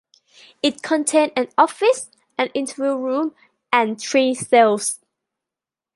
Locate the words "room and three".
2.97-4.33